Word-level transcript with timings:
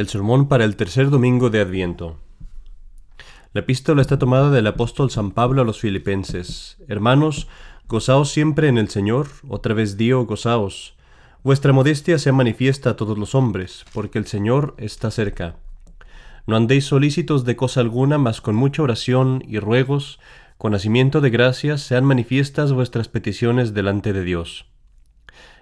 El 0.00 0.08
sermón 0.08 0.48
para 0.48 0.64
el 0.64 0.76
tercer 0.76 1.10
domingo 1.10 1.50
de 1.50 1.60
Adviento. 1.60 2.16
La 3.52 3.60
epístola 3.60 4.00
está 4.00 4.18
tomada 4.18 4.50
del 4.50 4.66
apóstol 4.66 5.10
San 5.10 5.30
Pablo 5.30 5.60
a 5.60 5.64
los 5.66 5.78
filipenses. 5.78 6.78
Hermanos, 6.88 7.48
gozaos 7.86 8.30
siempre 8.30 8.68
en 8.68 8.78
el 8.78 8.88
Señor, 8.88 9.28
otra 9.46 9.74
vez 9.74 9.98
digo, 9.98 10.24
gozaos. 10.24 10.96
Vuestra 11.44 11.74
modestia 11.74 12.18
sea 12.18 12.32
manifiesta 12.32 12.88
a 12.88 12.96
todos 12.96 13.18
los 13.18 13.34
hombres, 13.34 13.84
porque 13.92 14.18
el 14.18 14.26
Señor 14.26 14.74
está 14.78 15.10
cerca. 15.10 15.56
No 16.46 16.56
andéis 16.56 16.86
solícitos 16.86 17.44
de 17.44 17.56
cosa 17.56 17.80
alguna, 17.80 18.16
mas 18.16 18.40
con 18.40 18.56
mucha 18.56 18.82
oración 18.82 19.44
y 19.46 19.58
ruegos, 19.58 20.18
con 20.56 20.72
nacimiento 20.72 21.20
de 21.20 21.28
gracias, 21.28 21.82
sean 21.82 22.06
manifiestas 22.06 22.72
vuestras 22.72 23.08
peticiones 23.08 23.74
delante 23.74 24.14
de 24.14 24.24
Dios. 24.24 24.64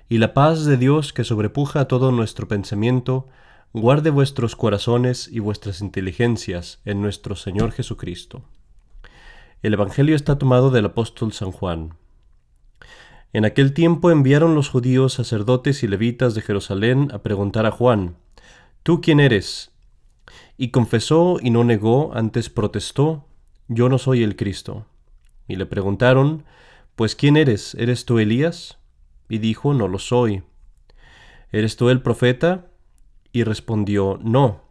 Y 0.08 0.18
la 0.18 0.32
paz 0.32 0.64
de 0.64 0.76
Dios, 0.76 1.12
que 1.12 1.24
sobrepuja 1.24 1.86
todo 1.86 2.12
nuestro 2.12 2.46
pensamiento, 2.46 3.26
guarde 3.72 4.10
vuestros 4.10 4.56
corazones 4.56 5.28
y 5.30 5.40
vuestras 5.40 5.80
inteligencias 5.80 6.80
en 6.84 7.02
nuestro 7.02 7.36
Señor 7.36 7.72
Jesucristo. 7.72 8.42
El 9.62 9.74
Evangelio 9.74 10.16
está 10.16 10.38
tomado 10.38 10.70
del 10.70 10.86
apóstol 10.86 11.32
San 11.32 11.52
Juan. 11.52 11.94
En 13.32 13.44
aquel 13.44 13.74
tiempo 13.74 14.10
enviaron 14.10 14.54
los 14.54 14.70
judíos 14.70 15.12
sacerdotes 15.12 15.82
y 15.82 15.88
levitas 15.88 16.34
de 16.34 16.40
Jerusalén 16.40 17.10
a 17.12 17.18
preguntar 17.18 17.66
a 17.66 17.70
Juan, 17.70 18.16
¿Tú 18.82 19.02
quién 19.02 19.20
eres? 19.20 19.70
Y 20.56 20.70
confesó 20.70 21.38
y 21.42 21.50
no 21.50 21.62
negó, 21.62 22.14
antes 22.14 22.48
protestó, 22.48 23.26
Yo 23.66 23.90
no 23.90 23.98
soy 23.98 24.22
el 24.22 24.34
Cristo. 24.34 24.86
Y 25.46 25.56
le 25.56 25.66
preguntaron, 25.66 26.44
Pues 26.96 27.14
¿quién 27.14 27.36
eres? 27.36 27.74
¿Eres 27.74 28.06
tú 28.06 28.18
Elías? 28.18 28.78
Y 29.28 29.38
dijo, 29.38 29.74
No 29.74 29.88
lo 29.88 29.98
soy. 29.98 30.42
¿Eres 31.52 31.76
tú 31.76 31.90
el 31.90 32.00
profeta? 32.00 32.67
Y 33.32 33.44
respondió, 33.44 34.18
No. 34.22 34.62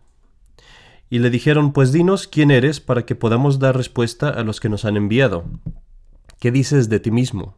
Y 1.09 1.19
le 1.19 1.29
dijeron, 1.29 1.73
Pues 1.73 1.91
dinos 1.91 2.27
quién 2.27 2.51
eres 2.51 2.79
para 2.79 3.05
que 3.05 3.15
podamos 3.15 3.59
dar 3.59 3.77
respuesta 3.77 4.29
a 4.29 4.43
los 4.43 4.59
que 4.59 4.69
nos 4.69 4.85
han 4.85 4.97
enviado. 4.97 5.45
¿Qué 6.39 6.51
dices 6.51 6.89
de 6.89 6.99
ti 6.99 7.11
mismo? 7.11 7.55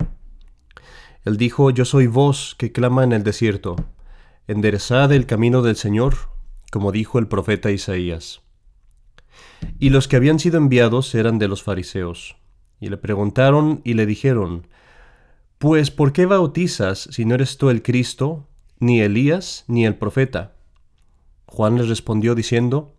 Él 1.26 1.38
dijo, 1.38 1.70
Yo 1.72 1.86
soy 1.86 2.08
voz 2.08 2.56
que 2.58 2.72
clama 2.72 3.04
en 3.04 3.12
el 3.12 3.24
desierto. 3.24 3.76
Enderezad 4.48 5.12
el 5.12 5.26
camino 5.26 5.62
del 5.62 5.76
Señor, 5.76 6.16
como 6.72 6.92
dijo 6.92 7.20
el 7.20 7.28
profeta 7.28 7.72
Isaías. 7.72 8.42
Y 9.80 9.90
los 9.90 10.08
que 10.08 10.16
habían 10.16 10.40
sido 10.40 10.58
enviados 10.58 11.14
eran 11.16 11.40
de 11.40 11.48
los 11.48 11.64
fariseos. 11.64 12.38
Y 12.80 12.90
le 12.90 12.98
preguntaron 12.98 13.82
y 13.84 13.94
le 13.94 14.06
dijeron, 14.06 14.68
Pues 15.58 15.92
¿por 15.92 16.14
qué 16.14 16.26
bautizas 16.26 17.10
si 17.12 17.26
no 17.26 17.36
eres 17.36 17.58
tú 17.58 17.70
el 17.70 17.84
Cristo, 17.84 18.48
ni 18.80 19.02
Elías, 19.02 19.66
ni 19.68 19.86
el 19.86 19.96
profeta? 19.96 20.54
Juan 21.52 21.78
les 21.78 21.90
respondió 21.90 22.36
diciendo, 22.36 22.94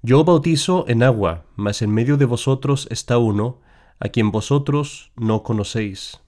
Yo 0.00 0.24
bautizo 0.24 0.84
en 0.86 1.02
agua, 1.02 1.44
mas 1.56 1.82
en 1.82 1.90
medio 1.90 2.16
de 2.16 2.24
vosotros 2.24 2.86
está 2.90 3.18
uno, 3.18 3.60
a 3.98 4.08
quien 4.08 4.30
vosotros 4.30 5.10
no 5.16 5.42
conocéis. 5.42 6.20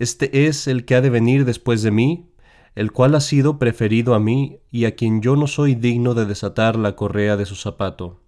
Este 0.00 0.46
es 0.46 0.66
el 0.66 0.84
que 0.84 0.96
ha 0.96 1.00
de 1.00 1.10
venir 1.10 1.44
después 1.44 1.82
de 1.82 1.92
mí, 1.92 2.28
el 2.74 2.90
cual 2.92 3.14
ha 3.14 3.20
sido 3.20 3.58
preferido 3.58 4.14
a 4.14 4.20
mí 4.20 4.58
y 4.70 4.84
a 4.84 4.96
quien 4.96 5.22
yo 5.22 5.36
no 5.36 5.46
soy 5.46 5.76
digno 5.76 6.14
de 6.14 6.26
desatar 6.26 6.76
la 6.76 6.96
correa 6.96 7.36
de 7.36 7.46
su 7.46 7.54
zapato. 7.54 8.20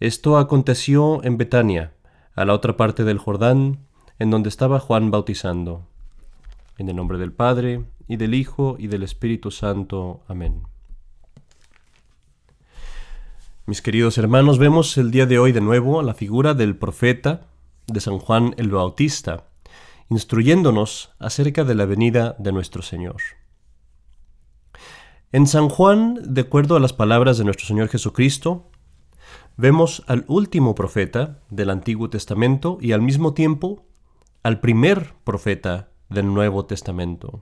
Esto 0.00 0.36
aconteció 0.36 1.24
en 1.24 1.38
Betania, 1.38 1.94
a 2.34 2.44
la 2.44 2.52
otra 2.52 2.76
parte 2.76 3.04
del 3.04 3.18
Jordán, 3.18 3.78
en 4.18 4.30
donde 4.30 4.50
estaba 4.50 4.78
Juan 4.78 5.10
bautizando. 5.10 5.86
En 6.76 6.88
el 6.90 6.96
nombre 6.96 7.16
del 7.16 7.32
Padre, 7.32 7.84
y 8.08 8.16
del 8.16 8.34
Hijo, 8.34 8.76
y 8.78 8.88
del 8.88 9.02
Espíritu 9.02 9.50
Santo. 9.50 10.22
Amén. 10.28 10.73
Mis 13.66 13.80
queridos 13.80 14.18
hermanos, 14.18 14.58
vemos 14.58 14.98
el 14.98 15.10
día 15.10 15.24
de 15.24 15.38
hoy 15.38 15.50
de 15.50 15.62
nuevo 15.62 16.02
la 16.02 16.12
figura 16.12 16.52
del 16.52 16.76
profeta 16.76 17.46
de 17.86 17.98
San 17.98 18.18
Juan 18.18 18.54
el 18.58 18.70
Bautista, 18.70 19.48
instruyéndonos 20.10 21.14
acerca 21.18 21.64
de 21.64 21.74
la 21.74 21.86
venida 21.86 22.36
de 22.38 22.52
nuestro 22.52 22.82
Señor. 22.82 23.22
En 25.32 25.46
San 25.46 25.70
Juan, 25.70 26.20
de 26.22 26.42
acuerdo 26.42 26.76
a 26.76 26.80
las 26.80 26.92
palabras 26.92 27.38
de 27.38 27.44
nuestro 27.44 27.66
Señor 27.66 27.88
Jesucristo, 27.88 28.70
vemos 29.56 30.04
al 30.08 30.26
último 30.28 30.74
profeta 30.74 31.40
del 31.48 31.70
Antiguo 31.70 32.10
Testamento 32.10 32.76
y 32.82 32.92
al 32.92 33.00
mismo 33.00 33.32
tiempo 33.32 33.86
al 34.42 34.60
primer 34.60 35.14
profeta 35.24 35.88
del 36.10 36.26
Nuevo 36.26 36.66
Testamento. 36.66 37.40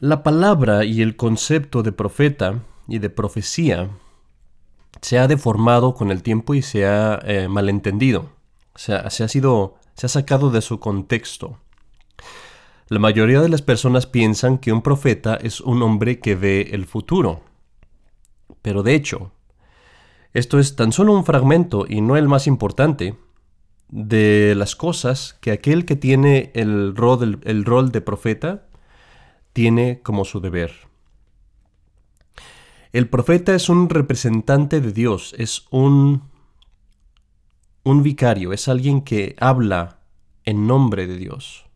La 0.00 0.24
palabra 0.24 0.84
y 0.84 1.02
el 1.02 1.14
concepto 1.14 1.84
de 1.84 1.92
profeta 1.92 2.64
y 2.90 2.98
de 2.98 3.08
profecía 3.08 3.88
se 5.00 5.18
ha 5.18 5.28
deformado 5.28 5.94
con 5.94 6.10
el 6.10 6.22
tiempo 6.22 6.54
y 6.54 6.62
se 6.62 6.86
ha 6.86 7.18
eh, 7.24 7.48
malentendido. 7.48 8.30
se 8.74 8.94
ha 8.94 9.10
sido, 9.10 9.76
se 9.94 10.06
ha 10.06 10.08
sacado 10.08 10.50
de 10.50 10.60
su 10.60 10.80
contexto. 10.80 11.58
La 12.88 12.98
mayoría 12.98 13.40
de 13.40 13.48
las 13.48 13.62
personas 13.62 14.06
piensan 14.06 14.58
que 14.58 14.72
un 14.72 14.82
profeta 14.82 15.36
es 15.36 15.60
un 15.60 15.82
hombre 15.82 16.18
que 16.18 16.34
ve 16.34 16.70
el 16.72 16.86
futuro. 16.86 17.40
Pero 18.62 18.82
de 18.82 18.96
hecho, 18.96 19.30
esto 20.34 20.58
es 20.58 20.74
tan 20.74 20.92
solo 20.92 21.12
un 21.12 21.24
fragmento 21.24 21.86
y 21.88 22.00
no 22.00 22.16
el 22.16 22.26
más 22.26 22.48
importante 22.48 23.16
de 23.88 24.54
las 24.56 24.74
cosas 24.74 25.38
que 25.40 25.52
aquel 25.52 25.84
que 25.84 25.96
tiene 25.96 26.50
el 26.54 26.96
rol, 26.96 27.40
el 27.44 27.64
rol 27.64 27.92
de 27.92 28.00
profeta 28.00 28.66
tiene 29.52 30.00
como 30.02 30.24
su 30.24 30.40
deber. 30.40 30.89
El 32.92 33.08
profeta 33.08 33.54
es 33.54 33.68
un 33.68 33.88
representante 33.88 34.80
de 34.80 34.92
Dios, 34.92 35.34
es 35.38 35.66
un, 35.70 36.22
un 37.84 38.02
vicario, 38.02 38.52
es 38.52 38.66
alguien 38.66 39.02
que 39.02 39.36
habla 39.38 40.00
en 40.44 40.66
nombre 40.66 41.06
de 41.06 41.16
Dios. 41.16 41.66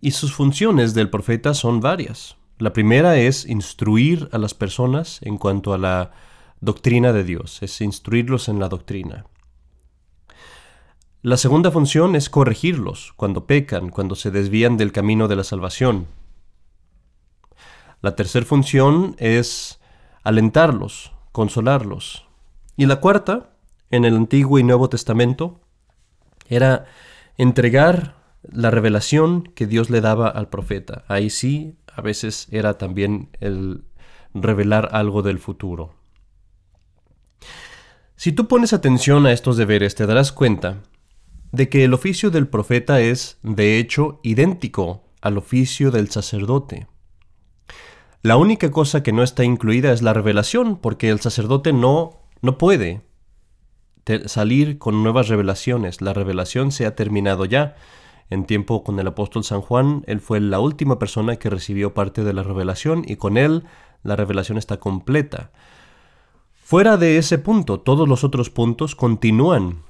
Y 0.00 0.12
sus 0.12 0.32
funciones 0.32 0.94
del 0.94 1.10
profeta 1.10 1.52
son 1.52 1.80
varias. 1.80 2.36
La 2.58 2.72
primera 2.72 3.18
es 3.18 3.44
instruir 3.44 4.30
a 4.32 4.38
las 4.38 4.54
personas 4.54 5.20
en 5.20 5.36
cuanto 5.36 5.74
a 5.74 5.78
la 5.78 6.12
doctrina 6.60 7.12
de 7.12 7.24
Dios, 7.24 7.62
es 7.62 7.82
instruirlos 7.82 8.48
en 8.48 8.58
la 8.58 8.70
doctrina. 8.70 9.26
La 11.20 11.36
segunda 11.36 11.70
función 11.70 12.16
es 12.16 12.30
corregirlos 12.30 13.12
cuando 13.16 13.46
pecan, 13.46 13.90
cuando 13.90 14.14
se 14.14 14.30
desvían 14.30 14.78
del 14.78 14.92
camino 14.92 15.28
de 15.28 15.36
la 15.36 15.44
salvación. 15.44 16.06
La 18.02 18.14
tercera 18.16 18.46
función 18.46 19.16
es 19.18 19.80
alentarlos, 20.22 21.12
consolarlos. 21.32 22.26
Y 22.76 22.86
la 22.86 23.00
cuarta, 23.00 23.50
en 23.90 24.04
el 24.04 24.16
Antiguo 24.16 24.58
y 24.58 24.64
Nuevo 24.64 24.88
Testamento, 24.88 25.60
era 26.48 26.86
entregar 27.36 28.16
la 28.42 28.70
revelación 28.70 29.44
que 29.54 29.66
Dios 29.66 29.90
le 29.90 30.00
daba 30.00 30.28
al 30.28 30.48
profeta. 30.48 31.04
Ahí 31.08 31.30
sí, 31.30 31.76
a 31.94 32.02
veces 32.02 32.48
era 32.50 32.78
también 32.78 33.30
el 33.40 33.84
revelar 34.34 34.90
algo 34.92 35.22
del 35.22 35.38
futuro. 35.38 35.94
Si 38.16 38.32
tú 38.32 38.48
pones 38.48 38.72
atención 38.72 39.26
a 39.26 39.32
estos 39.32 39.56
deberes, 39.56 39.94
te 39.94 40.06
darás 40.06 40.32
cuenta 40.32 40.82
de 41.52 41.68
que 41.68 41.84
el 41.84 41.94
oficio 41.94 42.30
del 42.30 42.48
profeta 42.48 43.00
es, 43.00 43.38
de 43.42 43.78
hecho, 43.78 44.20
idéntico 44.22 45.04
al 45.20 45.38
oficio 45.38 45.90
del 45.90 46.10
sacerdote. 46.10 46.86
La 48.22 48.36
única 48.36 48.70
cosa 48.70 49.02
que 49.02 49.12
no 49.12 49.22
está 49.22 49.44
incluida 49.44 49.92
es 49.92 50.02
la 50.02 50.12
revelación, 50.12 50.76
porque 50.76 51.10
el 51.10 51.20
sacerdote 51.20 51.72
no, 51.72 52.20
no 52.42 52.58
puede 52.58 53.02
salir 54.26 54.78
con 54.78 55.02
nuevas 55.02 55.28
revelaciones. 55.28 56.00
La 56.00 56.12
revelación 56.12 56.72
se 56.72 56.86
ha 56.86 56.94
terminado 56.94 57.44
ya. 57.44 57.76
En 58.28 58.44
tiempo 58.44 58.82
con 58.82 58.98
el 58.98 59.06
apóstol 59.06 59.44
San 59.44 59.60
Juan, 59.60 60.02
él 60.06 60.20
fue 60.20 60.40
la 60.40 60.58
última 60.58 60.98
persona 60.98 61.36
que 61.36 61.50
recibió 61.50 61.94
parte 61.94 62.24
de 62.24 62.32
la 62.32 62.42
revelación 62.42 63.04
y 63.06 63.16
con 63.16 63.36
él 63.36 63.64
la 64.02 64.16
revelación 64.16 64.58
está 64.58 64.78
completa. 64.78 65.52
Fuera 66.52 66.96
de 66.96 67.18
ese 67.18 67.38
punto, 67.38 67.80
todos 67.80 68.08
los 68.08 68.24
otros 68.24 68.50
puntos 68.50 68.96
continúan 68.96 69.84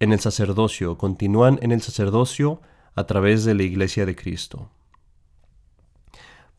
en 0.00 0.12
el 0.12 0.20
sacerdocio, 0.20 0.96
continúan 0.96 1.58
en 1.60 1.72
el 1.72 1.82
sacerdocio 1.82 2.62
a 2.94 3.04
través 3.04 3.44
de 3.44 3.54
la 3.54 3.64
iglesia 3.64 4.06
de 4.06 4.16
Cristo. 4.16 4.70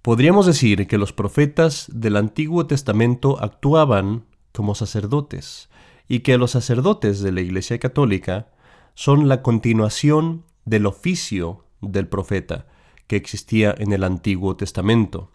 Podríamos 0.05 0.45
decir 0.45 0.85
que 0.85 0.99
los 0.99 1.13
profetas 1.13 1.87
del 1.91 2.15
Antiguo 2.15 2.67
Testamento 2.67 3.41
actuaban 3.41 4.25
como 4.51 4.75
sacerdotes 4.75 5.67
y 6.07 6.19
que 6.19 6.37
los 6.37 6.51
sacerdotes 6.51 7.21
de 7.21 7.31
la 7.31 7.41
Iglesia 7.41 7.79
Católica 7.79 8.49
son 8.93 9.27
la 9.27 9.41
continuación 9.41 10.43
del 10.63 10.85
oficio 10.85 11.65
del 11.81 12.07
profeta 12.07 12.67
que 13.07 13.15
existía 13.15 13.73
en 13.75 13.93
el 13.93 14.03
Antiguo 14.03 14.55
Testamento. 14.55 15.31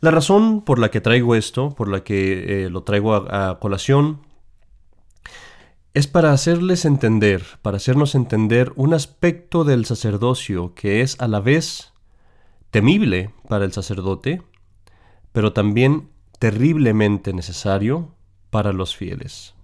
La 0.00 0.10
razón 0.10 0.62
por 0.62 0.80
la 0.80 0.90
que 0.90 1.00
traigo 1.00 1.36
esto, 1.36 1.76
por 1.76 1.86
la 1.86 2.02
que 2.02 2.64
eh, 2.64 2.70
lo 2.70 2.82
traigo 2.82 3.14
a, 3.14 3.50
a 3.50 3.60
colación, 3.60 4.22
es 5.94 6.08
para 6.08 6.32
hacerles 6.32 6.84
entender, 6.84 7.44
para 7.62 7.76
hacernos 7.76 8.16
entender 8.16 8.72
un 8.74 8.94
aspecto 8.94 9.62
del 9.62 9.84
sacerdocio 9.84 10.74
que 10.74 11.02
es 11.02 11.20
a 11.20 11.28
la 11.28 11.38
vez 11.38 11.93
temible 12.74 13.30
para 13.48 13.64
el 13.64 13.72
sacerdote, 13.72 14.42
pero 15.30 15.52
también 15.52 16.10
terriblemente 16.40 17.32
necesario 17.32 18.16
para 18.50 18.72
los 18.72 18.96
fieles. 18.96 19.54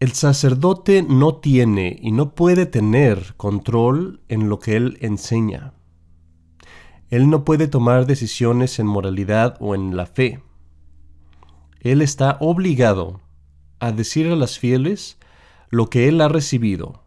El 0.00 0.12
sacerdote 0.12 1.02
no 1.02 1.34
tiene 1.34 1.98
y 2.00 2.10
no 2.12 2.34
puede 2.34 2.64
tener 2.64 3.34
control 3.36 4.22
en 4.28 4.48
lo 4.48 4.60
que 4.60 4.76
él 4.76 4.96
enseña. 5.02 5.74
Él 7.10 7.28
no 7.28 7.44
puede 7.44 7.68
tomar 7.68 8.06
decisiones 8.06 8.78
en 8.78 8.86
moralidad 8.86 9.58
o 9.60 9.74
en 9.74 9.94
la 9.94 10.06
fe. 10.06 10.40
Él 11.80 12.00
está 12.00 12.38
obligado 12.40 13.20
a 13.78 13.92
decir 13.92 14.28
a 14.28 14.36
las 14.36 14.58
fieles 14.58 15.18
lo 15.68 15.90
que 15.90 16.08
él 16.08 16.22
ha 16.22 16.28
recibido, 16.28 17.04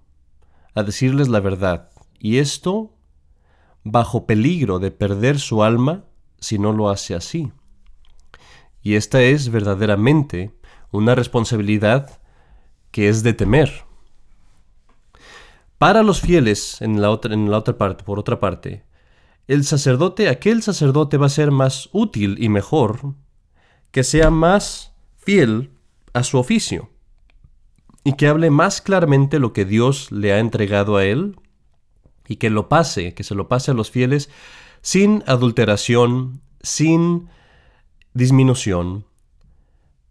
a 0.76 0.84
decirles 0.84 1.30
la 1.30 1.40
verdad, 1.40 1.90
y 2.20 2.38
esto 2.38 2.94
bajo 3.92 4.26
peligro 4.26 4.80
de 4.80 4.92
perder 4.92 5.40
su 5.40 5.64
alma 5.64 6.06
si 6.40 6.60
no 6.60 6.74
lo 6.74 6.90
hace 6.90 7.16
así. 7.16 7.52
Y 8.82 8.96
esta 8.96 9.22
es 9.22 9.50
verdaderamente 9.50 10.54
una 10.92 11.16
responsabilidad 11.16 12.20
que 12.92 13.10
es 13.10 13.24
de 13.24 13.34
temer. 13.34 13.86
Para 15.78 16.04
los 16.04 16.22
fieles, 16.22 16.82
en 16.82 17.02
la 17.02 17.12
otra, 17.12 17.34
en 17.34 17.52
la 17.52 17.58
otra 17.58 17.78
parte, 17.78 18.04
por 18.04 18.18
otra 18.20 18.40
parte, 18.40 18.84
el 19.48 19.64
sacerdote, 19.64 20.30
aquel 20.30 20.64
sacerdote 20.64 21.18
va 21.18 21.28
a 21.28 21.30
ser 21.30 21.52
más 21.52 21.90
útil 21.94 22.38
y 22.40 22.50
mejor 22.50 23.14
que 23.92 24.04
sea 24.04 24.30
más 24.30 24.94
fiel 25.18 25.72
a 26.14 26.24
su 26.24 26.38
oficio 26.38 26.90
y 28.04 28.14
que 28.14 28.28
hable 28.28 28.50
más 28.50 28.82
claramente 28.82 29.40
lo 29.40 29.54
que 29.54 29.66
Dios 29.66 30.12
le 30.12 30.34
ha 30.34 30.40
entregado 30.40 30.98
a 30.98 31.06
él 31.06 31.36
y 32.28 32.38
que 32.38 32.50
lo 32.50 32.70
pase, 32.70 33.14
que 33.14 33.24
se 33.24 33.36
lo 33.36 33.48
pase 33.48 33.72
a 33.72 33.74
los 33.74 33.92
fieles 33.92 34.30
sin 34.82 35.24
adulteración, 35.28 36.42
sin 36.62 37.30
disminución, 38.14 39.06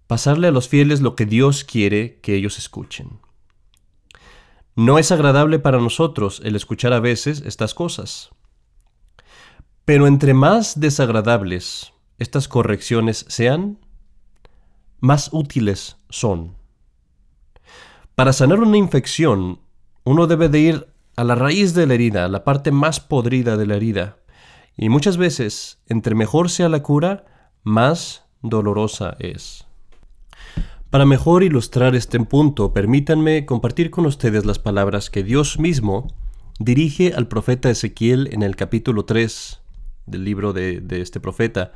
pasarle 0.06 0.48
a 0.48 0.52
los 0.52 0.68
fieles 0.68 1.00
lo 1.00 1.16
que 1.16 1.26
Dios 1.26 1.64
quiere 1.64 2.20
que 2.20 2.34
ellos 2.34 2.58
escuchen. 2.58 3.20
No 4.74 4.98
es 4.98 5.10
agradable 5.10 5.58
para 5.58 5.78
nosotros 5.78 6.40
el 6.44 6.54
escuchar 6.54 6.92
a 6.92 7.00
veces 7.00 7.42
estas 7.46 7.74
cosas. 7.74 8.30
Pero 9.84 10.06
entre 10.06 10.34
más 10.34 10.80
desagradables 10.80 11.92
estas 12.18 12.48
correcciones 12.48 13.24
sean, 13.28 13.78
más 15.00 15.30
útiles 15.32 15.96
son. 16.08 16.56
Para 18.14 18.32
sanar 18.32 18.60
una 18.60 18.78
infección, 18.78 19.60
uno 20.04 20.26
debe 20.26 20.48
de 20.48 20.58
ir 20.58 20.88
a 21.16 21.24
la 21.24 21.34
raíz 21.34 21.74
de 21.74 21.86
la 21.86 21.94
herida, 21.94 22.26
a 22.26 22.28
la 22.28 22.44
parte 22.44 22.70
más 22.70 23.00
podrida 23.00 23.56
de 23.56 23.66
la 23.66 23.76
herida. 23.76 24.18
Y 24.76 24.90
muchas 24.90 25.16
veces, 25.16 25.78
entre 25.86 26.14
mejor 26.14 26.50
sea 26.50 26.68
la 26.68 26.82
cura, 26.82 27.24
más 27.64 28.24
dolorosa 28.42 29.16
es. 29.18 29.66
Para 30.90 31.06
mejor 31.06 31.42
ilustrar 31.42 31.96
este 31.96 32.20
punto, 32.20 32.72
permítanme 32.72 33.46
compartir 33.46 33.90
con 33.90 34.06
ustedes 34.06 34.44
las 34.44 34.58
palabras 34.58 35.10
que 35.10 35.24
Dios 35.24 35.58
mismo 35.58 36.08
dirige 36.58 37.14
al 37.14 37.28
profeta 37.28 37.70
Ezequiel 37.70 38.28
en 38.32 38.42
el 38.42 38.54
capítulo 38.54 39.04
3 39.06 39.60
del 40.06 40.24
libro 40.24 40.52
de, 40.52 40.80
de 40.80 41.00
este 41.00 41.18
profeta. 41.18 41.72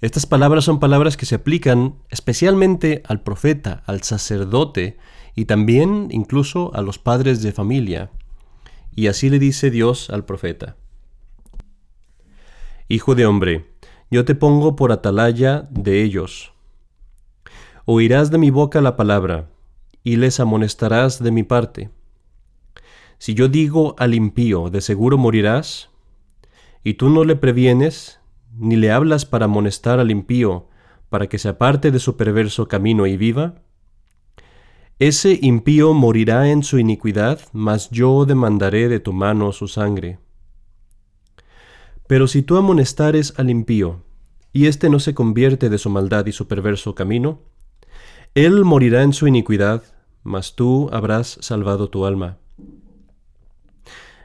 Estas 0.00 0.26
palabras 0.26 0.64
son 0.64 0.80
palabras 0.80 1.16
que 1.16 1.26
se 1.26 1.36
aplican 1.36 1.96
especialmente 2.10 3.02
al 3.06 3.22
profeta, 3.22 3.82
al 3.86 4.02
sacerdote 4.02 4.96
y 5.36 5.44
también 5.44 6.08
incluso 6.10 6.74
a 6.74 6.82
los 6.82 6.98
padres 6.98 7.42
de 7.42 7.52
familia. 7.52 8.10
Y 8.94 9.06
así 9.06 9.30
le 9.30 9.38
dice 9.38 9.70
Dios 9.70 10.10
al 10.10 10.24
profeta. 10.24 10.76
Hijo 12.88 13.14
de 13.14 13.26
hombre, 13.26 13.70
yo 14.10 14.24
te 14.24 14.34
pongo 14.34 14.76
por 14.76 14.92
atalaya 14.92 15.68
de 15.70 16.02
ellos. 16.02 16.52
Oirás 17.86 18.30
de 18.30 18.38
mi 18.38 18.50
boca 18.50 18.80
la 18.80 18.96
palabra, 18.96 19.48
y 20.04 20.16
les 20.16 20.40
amonestarás 20.40 21.22
de 21.22 21.30
mi 21.30 21.42
parte. 21.42 21.90
Si 23.18 23.34
yo 23.34 23.48
digo 23.48 23.94
al 23.98 24.14
impío, 24.14 24.68
de 24.68 24.80
seguro 24.80 25.16
morirás, 25.16 25.90
y 26.84 26.94
tú 26.94 27.08
no 27.08 27.24
le 27.24 27.36
previenes, 27.36 28.20
ni 28.54 28.76
le 28.76 28.90
hablas 28.90 29.24
para 29.24 29.46
amonestar 29.46 29.98
al 30.00 30.10
impío, 30.10 30.68
para 31.08 31.28
que 31.28 31.38
se 31.38 31.48
aparte 31.48 31.90
de 31.90 31.98
su 31.98 32.16
perverso 32.16 32.68
camino 32.68 33.06
y 33.06 33.16
viva? 33.16 33.62
Ese 34.98 35.38
impío 35.42 35.94
morirá 35.94 36.50
en 36.50 36.62
su 36.62 36.78
iniquidad, 36.78 37.40
mas 37.52 37.90
yo 37.90 38.24
demandaré 38.24 38.88
de 38.88 39.00
tu 39.00 39.12
mano 39.12 39.52
su 39.52 39.68
sangre. 39.68 40.18
Pero 42.06 42.28
si 42.28 42.42
tú 42.42 42.56
amonestares 42.56 43.34
al 43.38 43.50
impío, 43.50 44.02
y 44.52 44.66
éste 44.66 44.90
no 44.90 45.00
se 45.00 45.14
convierte 45.14 45.70
de 45.70 45.78
su 45.78 45.90
maldad 45.90 46.26
y 46.26 46.32
su 46.32 46.46
perverso 46.46 46.94
camino, 46.94 47.40
él 48.34 48.64
morirá 48.64 49.02
en 49.02 49.12
su 49.12 49.26
iniquidad, 49.26 49.82
mas 50.22 50.54
tú 50.54 50.88
habrás 50.92 51.38
salvado 51.40 51.88
tu 51.88 52.06
alma. 52.06 52.38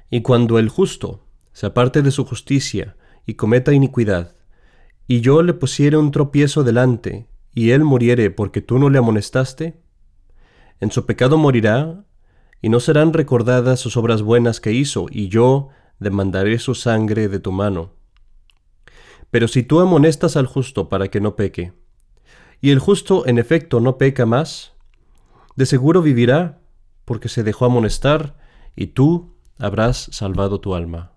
Y 0.10 0.22
cuando 0.22 0.60
el 0.60 0.70
justo 0.70 1.26
se 1.54 1.66
aparte 1.66 2.02
de 2.02 2.12
su 2.12 2.24
justicia, 2.24 2.96
y 3.26 3.34
cometa 3.34 3.74
iniquidad, 3.74 4.36
y 5.08 5.22
yo 5.22 5.42
le 5.42 5.54
pusiere 5.54 5.98
un 5.98 6.12
tropiezo 6.12 6.64
delante, 6.64 7.28
y 7.54 7.72
él 7.72 7.84
muriere 7.84 8.30
porque 8.30 8.62
tú 8.62 8.80
no 8.80 8.90
le 8.90 9.00
amonestaste, 9.00 9.82
en 10.80 10.92
su 10.92 11.06
pecado 11.06 11.38
morirá, 11.38 12.06
y 12.62 12.70
no 12.70 12.80
serán 12.80 13.14
recordadas 13.14 13.80
sus 13.80 13.98
obras 13.98 14.22
buenas 14.22 14.60
que 14.60 14.72
hizo, 14.72 15.06
y 15.10 15.30
yo 15.30 15.70
demandaré 16.00 16.60
su 16.60 16.76
sangre 16.76 17.28
de 17.28 17.40
tu 17.40 17.52
mano. 17.52 17.94
Pero 19.32 19.48
si 19.48 19.64
tú 19.64 19.80
amonestas 19.80 20.38
al 20.38 20.48
justo 20.48 20.90
para 20.90 21.10
que 21.10 21.20
no 21.22 21.36
peque, 21.36 21.74
y 22.62 22.72
el 22.72 22.80
justo 22.80 23.28
en 23.28 23.38
efecto 23.38 23.80
no 23.80 23.98
peca 23.98 24.26
más, 24.26 24.74
de 25.56 25.66
seguro 25.66 26.02
vivirá, 26.02 26.60
porque 27.06 27.30
se 27.30 27.44
dejó 27.44 27.66
amonestar, 27.66 28.38
y 28.76 28.88
tú 28.88 29.36
habrás 29.58 30.10
salvado 30.12 30.60
tu 30.60 30.76
alma. 30.76 31.12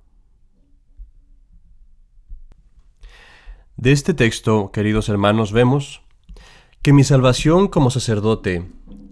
De 3.76 3.92
este 3.92 4.12
texto, 4.12 4.72
queridos 4.72 5.08
hermanos, 5.08 5.52
vemos 5.52 6.02
que 6.82 6.92
mi 6.92 7.04
salvación 7.04 7.68
como 7.68 7.90
sacerdote 7.90 8.70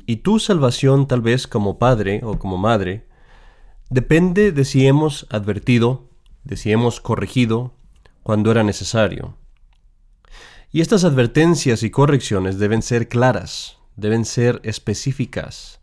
y 0.09 0.17
tu 0.17 0.39
salvación 0.39 1.07
tal 1.07 1.21
vez 1.21 1.47
como 1.47 1.79
padre 1.79 2.23
o 2.25 2.39
como 2.39 2.57
madre 2.57 3.07
depende 3.91 4.53
de 4.53 4.65
si 4.65 4.87
hemos 4.87 5.27
advertido, 5.29 6.09
de 6.45 6.57
si 6.57 6.73
hemos 6.73 7.03
corregido 7.03 7.75
cuando 8.23 8.51
era 8.51 8.63
necesario. 8.63 9.37
Y 10.73 10.81
estas 10.81 11.05
advertencias 11.05 11.83
y 11.83 11.91
correcciones 11.91 12.59
deben 12.59 12.81
ser 12.81 13.09
claras, 13.09 13.77
deben 13.97 14.25
ser 14.25 14.63
específicas, 14.65 15.79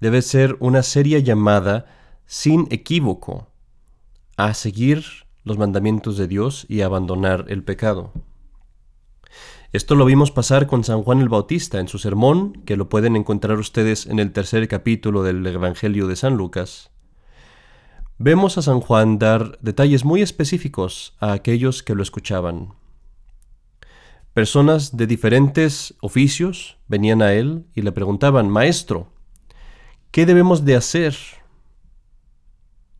debe 0.00 0.22
ser 0.22 0.56
una 0.58 0.82
seria 0.82 1.20
llamada 1.20 1.86
sin 2.26 2.66
equívoco 2.72 3.46
a 4.36 4.54
seguir 4.54 5.04
los 5.44 5.56
mandamientos 5.56 6.16
de 6.16 6.26
Dios 6.26 6.66
y 6.68 6.80
abandonar 6.80 7.44
el 7.46 7.62
pecado. 7.62 8.12
Esto 9.70 9.96
lo 9.96 10.06
vimos 10.06 10.30
pasar 10.30 10.66
con 10.66 10.82
San 10.82 11.02
Juan 11.02 11.20
el 11.20 11.28
Bautista 11.28 11.78
en 11.78 11.88
su 11.88 11.98
sermón, 11.98 12.62
que 12.64 12.78
lo 12.78 12.88
pueden 12.88 13.16
encontrar 13.16 13.58
ustedes 13.58 14.06
en 14.06 14.18
el 14.18 14.32
tercer 14.32 14.66
capítulo 14.66 15.22
del 15.22 15.46
Evangelio 15.46 16.06
de 16.06 16.16
San 16.16 16.38
Lucas. 16.38 16.90
Vemos 18.16 18.56
a 18.56 18.62
San 18.62 18.80
Juan 18.80 19.18
dar 19.18 19.58
detalles 19.60 20.06
muy 20.06 20.22
específicos 20.22 21.14
a 21.20 21.32
aquellos 21.32 21.82
que 21.82 21.94
lo 21.94 22.02
escuchaban. 22.02 22.72
Personas 24.32 24.96
de 24.96 25.06
diferentes 25.06 25.94
oficios 26.00 26.78
venían 26.86 27.20
a 27.20 27.34
él 27.34 27.66
y 27.74 27.82
le 27.82 27.92
preguntaban, 27.92 28.48
Maestro, 28.48 29.12
¿qué 30.12 30.24
debemos 30.24 30.64
de 30.64 30.76
hacer? 30.76 31.14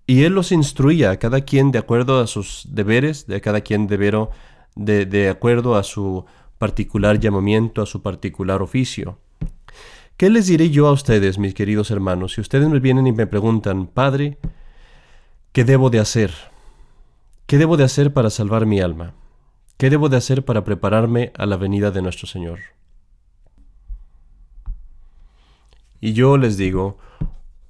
Y 0.07 0.25
él 0.25 0.35
los 0.35 0.53
instruía 0.53 1.13
a 1.13 1.19
cada 1.19 1.41
quien 1.41 1.73
de 1.73 1.79
acuerdo 1.79 2.21
a 2.21 2.27
sus 2.27 2.67
deberes, 2.69 3.27
de 3.27 3.41
cada 3.41 3.63
quien 3.63 3.87
de, 3.87 4.29
de, 4.77 5.07
de 5.07 5.29
acuerdo 5.31 5.75
a 5.75 5.83
su 5.83 6.27
particular 6.59 7.19
llamamiento, 7.19 7.83
a 7.83 7.87
su 7.87 8.03
particular 8.03 8.63
oficio. 8.63 9.19
¿Qué 10.17 10.31
les 10.31 10.49
diré 10.49 10.71
yo 10.71 10.89
a 10.89 10.93
ustedes, 10.93 11.39
mis 11.39 11.55
queridos 11.55 11.91
hermanos, 11.91 12.33
si 12.35 12.41
ustedes 12.41 12.69
me 12.69 12.81
vienen 12.81 13.07
y 13.07 13.13
me 13.13 13.29
preguntan, 13.29 13.87
Padre, 13.87 14.39
¿qué 15.53 15.65
debo 15.65 15.91
de 15.91 16.01
hacer? 16.01 16.35
¿Qué 17.47 17.57
debo 17.57 17.77
de 17.77 17.85
hacer 17.85 18.13
para 18.13 18.29
salvar 18.29 18.67
mi 18.67 18.81
alma? 18.81 19.15
¿Qué 19.77 19.91
debo 19.91 20.09
de 20.09 20.17
hacer 20.17 20.45
para 20.45 20.65
prepararme 20.65 21.33
a 21.39 21.47
la 21.47 21.57
venida 21.57 21.93
de 21.93 22.03
nuestro 22.03 22.27
Señor? 22.27 22.59
Y 26.01 26.13
yo 26.15 26.37
les 26.37 26.57
digo, 26.57 26.99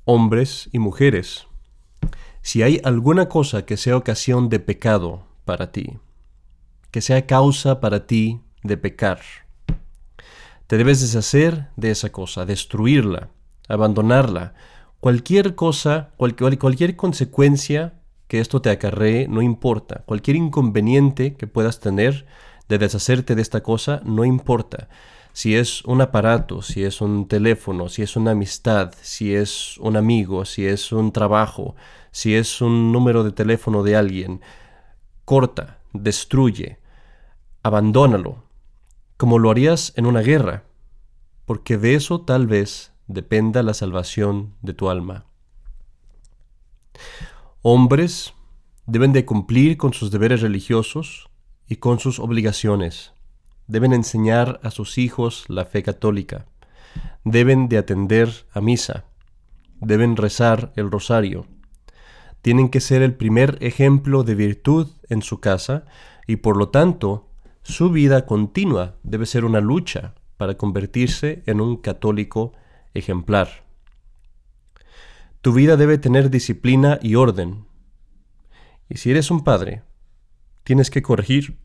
hombres 0.05 0.71
y 0.73 0.79
mujeres, 0.79 1.47
si 2.41 2.63
hay 2.63 2.81
alguna 2.83 3.29
cosa 3.29 3.67
que 3.67 3.77
sea 3.77 3.97
ocasión 3.97 4.49
de 4.49 4.59
pecado 4.59 5.27
para 5.45 5.71
ti, 5.71 5.99
que 6.91 7.03
sea 7.03 7.27
causa 7.27 7.81
para 7.81 8.07
ti 8.07 8.41
de 8.69 8.77
pecar. 8.77 9.21
Te 10.69 10.77
debes 10.77 11.01
deshacer 11.01 11.69
de 11.77 11.91
esa 11.91 12.13
cosa, 12.13 12.45
destruirla, 12.45 13.31
abandonarla. 13.69 14.55
Cualquier 15.01 15.55
cosa, 15.55 16.11
cualquier, 16.17 16.59
cualquier 16.59 16.95
consecuencia 16.95 17.95
que 18.29 18.41
esto 18.41 18.61
te 18.61 18.71
acarree 18.71 19.27
no 19.29 19.43
importa. 19.43 20.03
Cualquier 20.05 20.37
inconveniente 20.37 21.35
que 21.35 21.47
puedas 21.47 21.81
tener 21.81 22.27
de 22.69 22.79
deshacerte 22.79 23.35
de 23.35 23.43
esta 23.43 23.63
cosa 23.63 24.03
no 24.05 24.25
importa. 24.25 24.89
Si 25.33 25.55
es 25.57 25.85
un 25.85 26.01
aparato, 26.01 26.63
si 26.63 26.85
es 26.85 27.01
un 27.01 27.29
teléfono, 27.29 27.89
si 27.89 28.03
es 28.03 28.17
una 28.17 28.33
amistad, 28.33 28.93
si 29.01 29.35
es 29.35 29.79
un 29.79 29.97
amigo, 29.97 30.45
si 30.45 30.67
es 30.67 30.93
un 30.93 31.13
trabajo, 31.13 31.77
si 32.11 32.35
es 32.35 32.61
un 32.61 32.93
número 32.93 33.25
de 33.25 33.33
teléfono 33.33 33.83
de 33.83 33.97
alguien, 33.97 34.41
corta, 35.25 35.79
destruye, 35.93 36.79
abandónalo, 37.63 38.48
como 39.19 39.41
lo 39.41 39.51
harías 39.51 39.93
en 39.97 40.07
una 40.07 40.21
guerra, 40.21 40.65
porque 41.45 41.77
de 41.77 41.97
eso 41.97 42.23
tal 42.23 42.47
vez 42.47 42.93
dependa 43.09 43.65
la 43.65 43.75
salvación 43.75 44.55
de 44.63 44.75
tu 44.75 44.89
alma. 44.89 45.27
Hombres 47.63 48.33
deben 48.87 49.13
de 49.13 49.25
cumplir 49.25 49.77
con 49.77 49.93
sus 49.93 50.13
deberes 50.13 50.41
religiosos 50.41 51.29
y 51.67 51.77
con 51.77 51.99
sus 51.99 52.21
obligaciones. 52.21 53.13
Deben 53.67 53.93
enseñar 53.93 54.61
a 54.63 54.71
sus 54.71 54.99
hijos 54.99 55.45
la 55.49 55.65
fe 55.65 55.83
católica. 55.83 56.47
Deben 57.25 57.69
de 57.69 57.79
atender 57.79 58.47
a 58.53 58.61
misa. 58.61 59.05
Deben 59.81 60.17
rezar 60.17 60.73
el 60.77 60.93
rosario. 60.93 61.47
Tienen 62.41 62.69
que 62.69 62.81
ser 62.81 63.03
el 63.03 63.15
primer 63.15 63.59
ejemplo 63.63 64.23
de 64.23 64.37
virtud 64.37 64.89
en 65.09 65.23
su 65.23 65.41
casa 65.41 65.87
y 66.29 66.37
por 66.37 66.57
lo 66.57 66.69
tanto 66.69 67.28
su 67.69 67.91
vida 67.91 68.25
continua 68.25 68.97
debe 69.03 69.27
ser 69.27 69.45
una 69.45 69.61
lucha 69.61 70.15
para 70.39 70.57
convertirse 70.57 71.43
en 71.45 71.61
un 71.61 71.77
católico 71.77 72.55
ejemplar. 72.95 73.67
Tu 75.43 75.53
vida 75.53 75.77
debe 75.77 75.99
tener 75.99 76.31
disciplina 76.31 76.99
y 77.03 77.15
orden. 77.15 77.67
Y 78.89 78.97
si 78.97 79.11
eres 79.11 79.31
un 79.31 79.45
padre, 79.45 79.83
tienes 80.65 80.91
que 80.91 81.03
corregir 81.03 81.59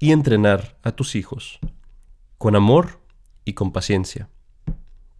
y 0.00 0.10
entrenar 0.10 0.76
a 0.82 0.92
tus 0.92 1.14
hijos 1.14 1.60
con 2.36 2.56
amor 2.56 2.98
y 3.44 3.52
con 3.52 3.70
paciencia, 3.70 4.28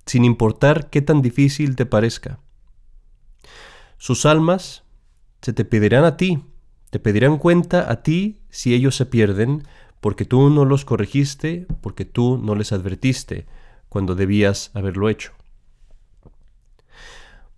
sin 0.07 0.25
importar 0.25 0.91
qué 0.91 1.03
tan 1.03 1.23
difícil 1.23 1.77
te 1.77 1.87
parezca. 1.87 2.41
Sus 3.97 4.27
almas 4.27 4.83
se 5.41 5.53
te 5.53 5.65
pedirán 5.65 6.05
a 6.05 6.17
ti, 6.17 6.43
te 6.91 6.99
pedirán 6.99 7.39
cuenta 7.39 7.93
a 7.93 8.03
ti 8.03 8.41
si 8.51 8.75
ellos 8.75 8.97
se 8.97 9.07
pierden, 9.07 9.63
porque 10.01 10.25
tú 10.25 10.51
no 10.51 10.65
los 10.65 10.85
corregiste, 10.85 11.67
porque 11.81 12.05
tú 12.05 12.39
no 12.39 12.55
les 12.55 12.73
advertiste 12.73 13.47
cuando 13.89 14.15
debías 14.15 14.71
haberlo 14.75 15.09
hecho. 15.09 15.33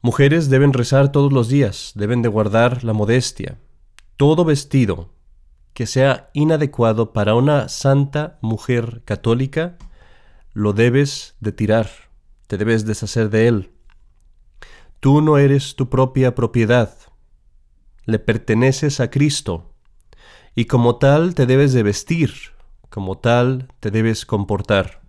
Mujeres 0.01 0.51
deben 0.51 0.73
rezar 0.73 1.13
todos 1.13 1.33
los 1.33 1.49
días, 1.49 1.93
deben 1.95 2.23
de 2.23 2.29
guardar 2.29 2.83
la 2.83 2.93
modestia. 2.93 3.59
Todo 4.17 4.45
vestido 4.45 5.11
que 5.75 5.87
sea 5.87 6.31
inadecuado 6.35 7.13
para 7.13 7.35
una 7.35 7.69
santa 7.69 8.39
mujer 8.43 9.03
católica, 9.05 9.79
lo 10.53 10.73
debes 10.73 11.37
de 11.41 11.53
tirar, 11.53 11.89
te 12.47 12.59
debes 12.59 12.85
deshacer 12.85 13.31
de 13.31 13.47
él. 13.49 13.71
Tú 15.01 15.23
no 15.23 15.39
eres 15.39 15.77
tu 15.77 15.89
propia 15.89 16.35
propiedad, 16.35 16.95
le 18.05 18.19
perteneces 18.19 19.01
a 19.01 19.11
Cristo, 19.11 19.72
y 20.55 20.67
como 20.67 20.97
tal 20.97 21.35
te 21.35 21.47
debes 21.47 21.73
de 21.73 21.83
vestir, 21.83 22.35
como 22.89 23.19
tal 23.19 23.69
te 23.81 23.91
debes 23.91 24.27
comportar. 24.27 25.03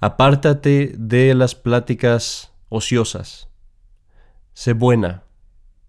Apártate 0.00 0.94
de 0.98 1.34
las 1.34 1.54
pláticas 1.54 2.52
ociosas. 2.68 3.48
Sé 4.52 4.74
buena, 4.74 5.24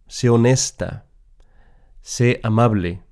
sé 0.08 0.30
honesta, 0.30 1.06
sé 2.02 2.40
amable. 2.44 3.04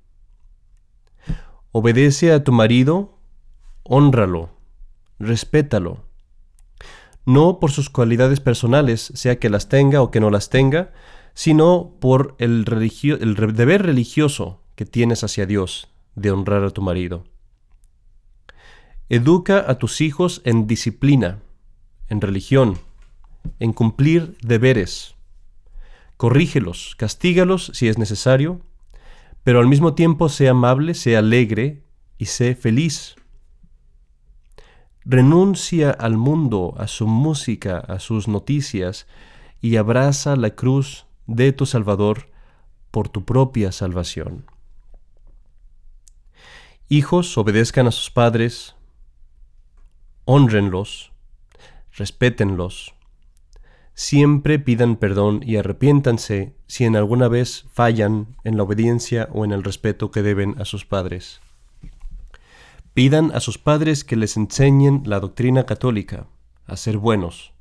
Obedece 1.72 2.32
a 2.32 2.42
tu 2.42 2.52
marido, 2.52 3.18
honralo, 3.82 4.50
respétalo. 5.18 6.04
No 7.26 7.58
por 7.58 7.70
sus 7.70 7.90
cualidades 7.90 8.40
personales, 8.40 9.12
sea 9.14 9.38
que 9.38 9.50
las 9.50 9.68
tenga 9.68 10.00
o 10.00 10.10
que 10.10 10.20
no 10.20 10.30
las 10.30 10.48
tenga, 10.50 10.92
sino 11.34 11.96
por 12.00 12.36
el, 12.38 12.64
deber 12.64 13.82
religioso 13.82 14.62
que 14.76 14.86
tienes 14.86 15.24
hacia 15.24 15.46
Dios 15.46 15.88
de 16.14 16.30
honrar 16.30 16.64
a 16.64 16.70
tu 16.70 16.80
marido. 16.80 17.24
Educa 19.08 19.64
a 19.68 19.78
tus 19.78 20.00
hijos 20.00 20.40
en 20.44 20.66
disciplina, 20.66 21.40
en 22.08 22.20
religión, 22.20 22.78
en 23.58 23.72
cumplir 23.72 24.38
deberes. 24.42 25.16
Corrígelos, 26.16 26.94
castígalos 26.96 27.72
si 27.74 27.88
es 27.88 27.98
necesario, 27.98 28.60
pero 29.42 29.58
al 29.58 29.66
mismo 29.66 29.94
tiempo 29.94 30.28
sea 30.28 30.52
amable, 30.52 30.94
sea 30.94 31.18
alegre 31.18 31.82
y 32.16 32.26
sé 32.26 32.54
feliz. 32.54 33.16
Renuncia 35.04 35.90
al 35.90 36.16
mundo, 36.16 36.74
a 36.78 36.86
su 36.86 37.06
música, 37.06 37.78
a 37.78 37.98
sus 37.98 38.26
noticias, 38.26 39.06
y 39.60 39.76
abraza 39.76 40.36
la 40.36 40.50
cruz 40.50 41.06
de 41.26 41.52
tu 41.52 41.66
Salvador 41.66 42.30
por 42.90 43.08
tu 43.08 43.24
propia 43.24 43.72
salvación. 43.72 44.46
Hijos, 46.88 47.36
obedezcan 47.38 47.86
a 47.86 47.90
sus 47.90 48.10
padres, 48.10 48.76
honrenlos, 50.24 51.12
respétenlos, 51.92 52.94
siempre 53.94 54.58
pidan 54.58 54.96
perdón 54.96 55.40
y 55.44 55.56
arrepiéntanse 55.56 56.54
si 56.66 56.84
en 56.84 56.96
alguna 56.96 57.28
vez 57.28 57.66
fallan 57.72 58.36
en 58.44 58.56
la 58.56 58.64
obediencia 58.64 59.28
o 59.32 59.44
en 59.44 59.52
el 59.52 59.62
respeto 59.62 60.10
que 60.10 60.22
deben 60.22 60.60
a 60.60 60.64
sus 60.64 60.84
padres. 60.84 61.40
Pidan 62.92 63.32
a 63.34 63.40
sus 63.40 63.58
padres 63.58 64.04
que 64.04 64.16
les 64.16 64.36
enseñen 64.36 65.02
la 65.04 65.20
doctrina 65.20 65.66
católica, 65.66 66.26
a 66.66 66.76
ser 66.76 66.98
buenos. 66.98 67.52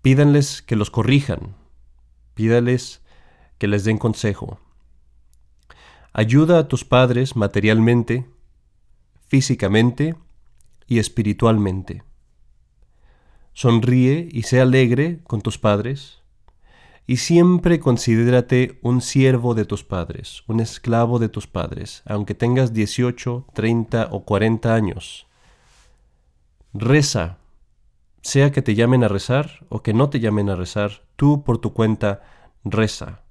Pídanles 0.00 0.62
que 0.62 0.76
los 0.76 0.90
corrijan. 0.90 1.54
Pídales 2.34 3.02
que 3.58 3.68
les 3.68 3.84
den 3.84 3.98
consejo. 3.98 4.58
Ayuda 6.12 6.58
a 6.58 6.68
tus 6.68 6.84
padres 6.84 7.36
materialmente, 7.36 8.26
físicamente 9.28 10.14
y 10.86 10.98
espiritualmente. 10.98 12.02
Sonríe 13.54 14.28
y 14.30 14.42
sé 14.42 14.60
alegre 14.60 15.20
con 15.24 15.42
tus 15.42 15.58
padres, 15.58 16.22
y 17.06 17.16
siempre 17.16 17.80
considérate 17.80 18.78
un 18.82 19.00
siervo 19.00 19.54
de 19.54 19.64
tus 19.64 19.84
padres, 19.84 20.42
un 20.46 20.60
esclavo 20.60 21.18
de 21.18 21.28
tus 21.28 21.46
padres, 21.46 22.02
aunque 22.06 22.34
tengas 22.34 22.72
18, 22.72 23.46
30 23.52 24.08
o 24.10 24.24
40 24.24 24.74
años. 24.74 25.26
Reza, 26.72 27.38
sea 28.22 28.52
que 28.52 28.62
te 28.62 28.74
llamen 28.74 29.04
a 29.04 29.08
rezar 29.08 29.66
o 29.68 29.82
que 29.82 29.92
no 29.92 30.08
te 30.08 30.20
llamen 30.20 30.48
a 30.48 30.56
rezar, 30.56 31.02
tú 31.16 31.44
por 31.44 31.58
tu 31.58 31.72
cuenta 31.72 32.22
reza. 32.64 33.24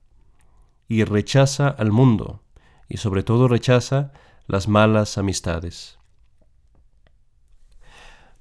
Y 0.87 1.05
rechaza 1.05 1.69
al 1.69 1.91
mundo, 1.91 2.43
y 2.89 2.97
sobre 2.97 3.23
todo 3.23 3.47
rechaza 3.47 4.11
las 4.47 4.67
malas 4.67 5.17
amistades. 5.17 5.97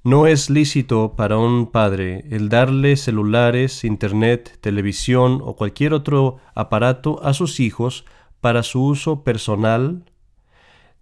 No 0.03 0.25
es 0.25 0.49
lícito 0.49 1.15
para 1.15 1.37
un 1.37 1.67
padre 1.67 2.25
el 2.31 2.49
darle 2.49 2.97
celulares, 2.97 3.83
internet, 3.83 4.57
televisión 4.59 5.39
o 5.43 5.55
cualquier 5.55 5.93
otro 5.93 6.37
aparato 6.55 7.23
a 7.23 7.33
sus 7.33 7.59
hijos 7.59 8.03
para 8.41 8.63
su 8.63 8.83
uso 8.83 9.23
personal. 9.23 10.11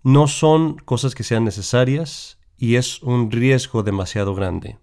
No 0.04 0.28
son 0.28 0.76
cosas 0.76 1.16
que 1.16 1.24
sean 1.24 1.46
necesarias 1.46 2.40
y 2.58 2.76
es 2.76 3.02
un 3.02 3.32
riesgo 3.32 3.84
demasiado 3.84 4.36
grande. 4.36 4.78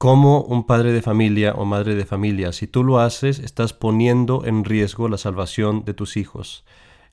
Como 0.00 0.40
un 0.40 0.64
padre 0.64 0.94
de 0.94 1.02
familia 1.02 1.52
o 1.52 1.66
madre 1.66 1.94
de 1.94 2.06
familia, 2.06 2.54
si 2.54 2.66
tú 2.66 2.84
lo 2.84 3.00
haces, 3.00 3.38
estás 3.38 3.74
poniendo 3.74 4.46
en 4.46 4.64
riesgo 4.64 5.10
la 5.10 5.18
salvación 5.18 5.84
de 5.84 5.92
tus 5.92 6.16
hijos. 6.16 6.64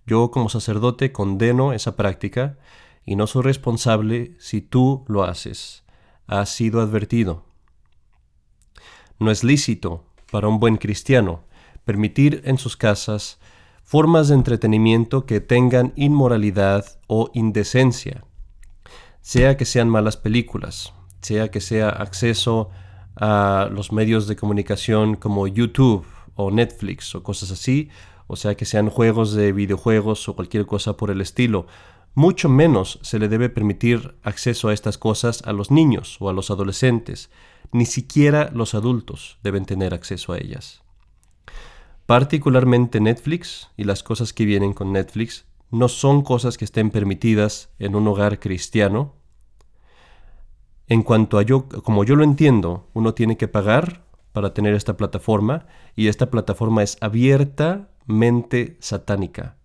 Yo 0.06 0.32
como 0.32 0.48
sacerdote 0.48 1.12
condeno 1.12 1.74
esa 1.74 1.98
práctica 1.98 2.58
y 3.06 3.18
no 3.18 3.28
soy 3.28 3.44
responsable 3.44 4.38
si 4.40 4.62
tú 4.62 5.04
lo 5.10 5.26
haces. 5.26 5.84
Has 6.28 6.48
sido 6.48 6.80
advertido. 6.80 7.44
No 9.20 9.32
es 9.32 9.44
lícito 9.44 10.06
para 10.32 10.48
un 10.48 10.62
buen 10.62 10.78
cristiano 10.78 11.44
permitir 11.84 12.42
en 12.46 12.58
sus 12.58 12.78
casas 12.78 13.38
formas 13.84 14.30
de 14.30 14.36
entretenimiento 14.36 15.26
que 15.26 15.42
tengan 15.42 15.92
inmoralidad 15.98 16.86
o 17.08 17.32
indecencia, 17.34 18.24
sea 19.20 19.58
que 19.58 19.66
sean 19.66 19.90
malas 19.90 20.16
películas, 20.16 20.94
sea 21.22 21.50
que 21.50 21.62
sea 21.62 21.90
acceso 21.90 22.70
a 23.16 23.70
los 23.72 23.92
medios 23.92 24.28
de 24.28 24.36
comunicación 24.36 25.16
como 25.16 25.48
YouTube 25.48 26.06
o 26.36 26.52
Netflix 26.52 27.16
o 27.16 27.24
cosas 27.24 27.52
así, 27.52 27.90
o 28.28 28.36
sea 28.36 28.56
que 28.56 28.66
sean 28.66 28.90
juegos 28.90 29.34
de 29.34 29.52
videojuegos 29.52 30.28
o 30.30 30.36
cualquier 30.36 30.66
cosa 30.66 30.98
por 30.98 31.10
el 31.10 31.22
estilo, 31.22 31.66
mucho 32.14 32.50
menos 32.50 33.00
se 33.02 33.20
le 33.20 33.28
debe 33.28 33.50
permitir 33.50 34.16
acceso 34.24 34.70
a 34.70 34.74
estas 34.74 34.98
cosas 34.98 35.44
a 35.44 35.54
los 35.54 35.72
niños 35.72 36.18
o 36.20 36.30
a 36.30 36.34
los 36.34 36.50
adolescentes, 36.50 37.30
ni 37.72 37.86
siquiera 37.86 38.50
los 38.54 38.74
adultos 38.74 39.38
deben 39.44 39.66
tener 39.66 39.94
acceso 39.94 40.34
a 40.34 40.38
ellas. 40.38 40.82
Particularmente 42.08 43.02
Netflix 43.02 43.70
y 43.76 43.84
las 43.84 44.02
cosas 44.02 44.32
que 44.32 44.46
vienen 44.46 44.74
con 44.74 44.94
Netflix 44.94 45.46
no 45.70 45.90
son 45.90 46.22
cosas 46.22 46.58
que 46.58 46.66
estén 46.66 46.90
permitidas 46.90 47.70
en 47.80 47.96
un 47.96 48.08
hogar 48.08 48.40
cristiano. 48.40 49.14
En 50.88 51.04
cuanto 51.04 51.38
a 51.38 51.44
yo, 51.44 51.68
como 51.68 52.04
yo 52.06 52.16
lo 52.16 52.24
entiendo, 52.24 52.88
uno 52.94 53.14
tiene 53.14 53.38
que 53.38 53.48
pagar 53.48 54.06
para 54.32 54.54
tener 54.54 54.74
esta 54.74 54.96
plataforma 54.96 55.68
y 55.96 56.08
esta 56.08 56.30
plataforma 56.30 56.84
es 56.84 56.98
abiertamente 57.02 58.78
satánica. 58.80 59.58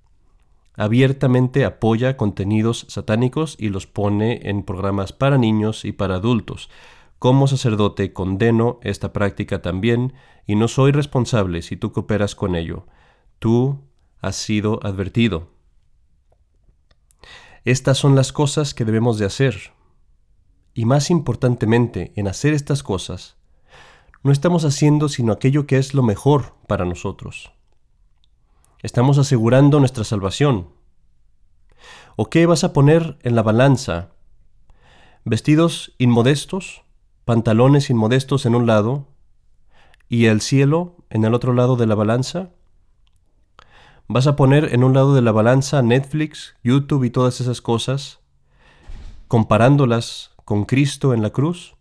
Abiertamente 0.75 1.65
apoya 1.65 2.17
contenidos 2.17 2.87
satánicos 2.89 3.57
y 3.59 3.69
los 3.69 3.87
pone 3.87 4.49
en 4.49 4.63
programas 4.65 5.13
para 5.13 5.39
niños 5.39 5.85
y 5.85 5.93
para 5.93 6.17
adultos. 6.17 6.71
Como 7.19 7.47
sacerdote 7.47 8.13
condeno 8.13 8.81
esta 8.83 9.13
práctica 9.13 9.63
también 9.63 10.15
y 10.47 10.57
no 10.57 10.67
soy 10.67 10.91
responsable 10.91 11.63
si 11.63 11.77
tú 11.77 11.93
cooperas 11.93 12.35
con 12.35 12.57
ello. 12.57 12.87
Tú 13.39 13.79
has 14.21 14.37
sido 14.37 14.81
advertido. 14.83 15.49
Estas 17.65 17.99
son 17.99 18.17
las 18.17 18.33
cosas 18.33 18.75
que 18.75 18.85
debemos 18.85 19.19
de 19.19 19.27
hacer. 19.27 19.73
Y 20.75 20.85
más 20.87 21.11
importantemente, 21.11 22.13
en 22.17 22.29
hacer 22.29 22.55
estas 22.55 22.83
cosas, 22.83 23.37
no 24.23 24.33
estamos 24.33 24.65
haciendo 24.65 25.09
sino 25.09 25.33
aquello 25.33 25.67
que 25.67 25.79
es 25.79 25.95
lo 25.95 26.03
mejor 26.03 26.55
para 26.67 26.85
nosotros. 26.85 27.53
Estamos 28.83 29.19
asegurando 29.19 29.81
nuestra 29.81 30.05
salvación. 30.05 30.69
¿O 32.17 32.31
qué 32.31 32.47
vas 32.47 32.65
a 32.65 32.73
poner 32.73 33.19
en 33.23 33.35
la 33.35 33.43
balanza? 33.43 34.11
¿Vestidos 35.25 35.93
inmodestos? 35.99 36.83
¿Pantalones 37.25 37.91
inmodestos 37.91 38.47
en 38.47 38.55
un 38.55 38.67
lado? 38.67 39.09
¿Y 40.09 40.27
el 40.27 40.41
cielo 40.41 40.97
en 41.11 41.25
el 41.25 41.35
otro 41.35 41.53
lado 41.53 41.77
de 41.77 41.87
la 41.87 41.95
balanza? 41.95 42.51
¿Vas 44.09 44.27
a 44.27 44.37
poner 44.37 44.75
en 44.75 44.85
un 44.85 44.95
lado 44.95 45.15
de 45.15 45.23
la 45.23 45.33
balanza 45.33 45.81
Netflix, 45.83 46.57
YouTube 46.65 47.05
y 47.05 47.11
todas 47.11 47.41
esas 47.41 47.61
cosas, 47.61 48.21
comparándolas 49.29 50.32
con 50.45 50.65
Cristo 50.65 51.15
en 51.15 51.23
la 51.23 51.31
cruz? 51.31 51.75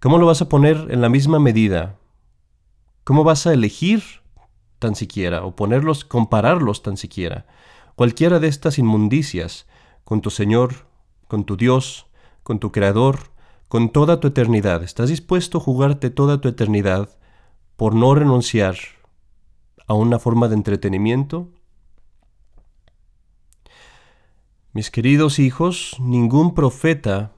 ¿Cómo 0.00 0.18
lo 0.18 0.26
vas 0.26 0.42
a 0.42 0.48
poner 0.48 0.88
en 0.90 1.00
la 1.00 1.08
misma 1.08 1.38
medida? 1.38 1.98
¿Cómo 3.04 3.24
vas 3.24 3.46
a 3.46 3.52
elegir 3.52 4.02
tan 4.78 4.94
siquiera 4.94 5.44
o 5.44 5.56
ponerlos, 5.56 6.04
compararlos 6.04 6.82
tan 6.82 6.96
siquiera? 6.96 7.46
Cualquiera 7.94 8.38
de 8.38 8.48
estas 8.48 8.78
inmundicias 8.78 9.66
con 10.04 10.20
tu 10.20 10.30
Señor, 10.30 10.86
con 11.28 11.44
tu 11.44 11.56
Dios, 11.56 12.06
con 12.42 12.58
tu 12.58 12.72
Creador, 12.72 13.30
con 13.68 13.90
toda 13.90 14.20
tu 14.20 14.28
eternidad. 14.28 14.82
¿Estás 14.82 15.08
dispuesto 15.08 15.58
a 15.58 15.60
jugarte 15.60 16.10
toda 16.10 16.40
tu 16.40 16.48
eternidad 16.48 17.18
por 17.76 17.94
no 17.94 18.14
renunciar 18.14 18.76
a 19.86 19.94
una 19.94 20.18
forma 20.18 20.48
de 20.48 20.54
entretenimiento? 20.54 21.50
Mis 24.76 24.90
queridos 24.90 25.38
hijos, 25.38 25.96
ningún 26.00 26.54
profeta 26.54 27.32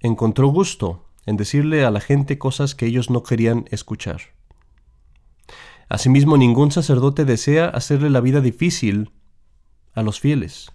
encontró 0.00 0.48
gusto 0.48 1.04
en 1.26 1.36
decirle 1.36 1.84
a 1.84 1.90
la 1.90 2.00
gente 2.00 2.38
cosas 2.38 2.74
que 2.74 2.86
ellos 2.86 3.10
no 3.10 3.22
querían 3.22 3.66
escuchar. 3.70 4.22
Asimismo, 5.90 6.38
ningún 6.38 6.70
sacerdote 6.70 7.26
desea 7.26 7.66
hacerle 7.68 8.08
la 8.08 8.22
vida 8.22 8.40
difícil 8.40 9.10
a 9.92 10.02
los 10.02 10.18
fieles. 10.18 10.72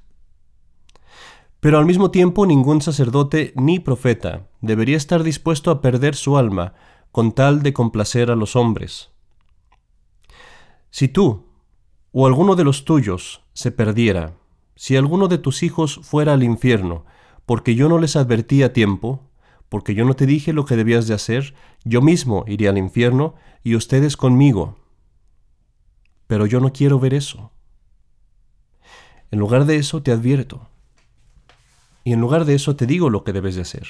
Pero 1.60 1.80
al 1.80 1.88
mismo 1.88 2.12
tiempo 2.12 2.46
ningún 2.46 2.84
sacerdote 2.84 3.52
ni 3.56 3.80
profeta 3.80 4.50
debería 4.62 4.98
estar 4.98 5.24
dispuesto 5.24 5.72
a 5.72 5.82
perder 5.82 6.14
su 6.14 6.38
alma 6.38 6.76
con 7.12 7.32
tal 7.32 7.64
de 7.64 7.74
complacer 7.74 8.30
a 8.30 8.36
los 8.36 8.56
hombres. 8.56 9.10
Si 10.92 11.08
tú 11.08 11.48
o 12.12 12.28
alguno 12.28 12.56
de 12.56 12.66
los 12.66 12.86
tuyos 12.86 13.42
se 13.54 13.72
perdiera, 13.72 14.36
si 14.80 14.96
alguno 14.96 15.28
de 15.28 15.38
tus 15.38 15.62
hijos 15.62 16.00
fuera 16.04 16.32
al 16.32 16.42
infierno, 16.42 17.04
porque 17.46 17.76
yo 17.76 17.90
no 17.90 18.00
les 18.00 18.16
advertí 18.16 18.64
a 18.64 18.72
tiempo, 18.72 19.30
porque 19.68 19.94
yo 19.94 20.06
no 20.06 20.14
te 20.14 20.26
dije 20.26 20.54
lo 20.54 20.64
que 20.64 20.78
debías 20.78 21.06
de 21.06 21.14
hacer, 21.14 21.54
yo 21.84 22.02
mismo 22.02 22.46
iría 22.48 22.70
al 22.70 22.78
infierno 22.78 23.36
y 23.62 23.76
ustedes 23.76 24.16
conmigo. 24.16 24.78
Pero 26.28 26.46
yo 26.46 26.62
no 26.62 26.72
quiero 26.72 26.98
ver 26.98 27.14
eso. 27.14 27.52
En 29.32 29.40
lugar 29.40 29.66
de 29.66 29.76
eso 29.76 30.02
te 30.02 30.14
advierto. 30.14 30.70
Y 32.06 32.14
en 32.14 32.22
lugar 32.22 32.46
de 32.46 32.56
eso 32.56 32.78
te 32.78 32.86
digo 32.86 33.10
lo 33.10 33.26
que 33.26 33.34
debes 33.34 33.56
de 33.56 33.64
hacer, 33.64 33.90